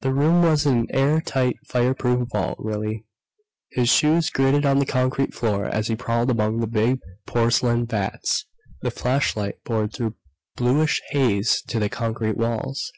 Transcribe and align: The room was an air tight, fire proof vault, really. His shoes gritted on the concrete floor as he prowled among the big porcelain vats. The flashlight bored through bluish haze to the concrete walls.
The 0.00 0.12
room 0.12 0.42
was 0.42 0.66
an 0.66 0.88
air 0.90 1.20
tight, 1.20 1.58
fire 1.68 1.94
proof 1.94 2.28
vault, 2.32 2.56
really. 2.58 3.06
His 3.70 3.88
shoes 3.88 4.28
gritted 4.28 4.66
on 4.66 4.80
the 4.80 4.84
concrete 4.84 5.32
floor 5.32 5.66
as 5.66 5.86
he 5.86 5.94
prowled 5.94 6.28
among 6.32 6.58
the 6.58 6.66
big 6.66 6.98
porcelain 7.24 7.86
vats. 7.86 8.46
The 8.82 8.90
flashlight 8.90 9.62
bored 9.62 9.92
through 9.92 10.16
bluish 10.56 11.00
haze 11.10 11.62
to 11.68 11.78
the 11.78 11.88
concrete 11.88 12.36
walls. 12.36 12.90